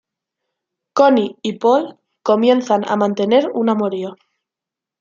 Connie 0.95 1.37
y 1.43 1.59
Paul 1.59 1.99
comienzan 2.23 2.89
a 2.89 2.95
mantener 2.95 3.51
un 3.53 3.69
amorío. 3.69 4.15